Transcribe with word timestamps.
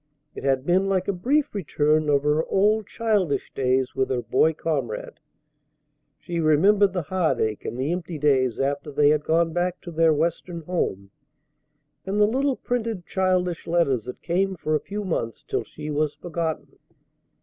It 0.33 0.43
had 0.43 0.65
been 0.65 0.89
like 0.89 1.07
a 1.07 1.13
brief 1.13 1.53
return 1.53 2.09
of 2.09 2.23
her 2.23 2.43
old 2.47 2.87
childish 2.87 3.53
days 3.53 3.93
with 3.95 4.09
her 4.09 4.23
boy 4.23 4.51
comrade. 4.53 5.19
She 6.17 6.39
remembered 6.39 6.93
the 6.93 7.03
heartache 7.03 7.65
and 7.65 7.77
the 7.79 7.91
empty 7.91 8.17
days 8.17 8.59
after 8.59 8.89
they 8.91 9.09
had 9.09 9.23
gone 9.23 9.53
back 9.53 9.79
to 9.81 9.91
their 9.91 10.11
Western 10.11 10.61
home, 10.63 11.11
and 12.03 12.19
the 12.19 12.25
little 12.25 12.55
printed 12.55 13.05
childish 13.05 13.67
letters 13.67 14.05
that 14.05 14.23
came 14.23 14.55
for 14.55 14.73
a 14.73 14.79
few 14.79 15.03
months 15.03 15.43
till 15.47 15.63
she 15.63 15.91
was 15.91 16.15
forgotten. 16.15 16.79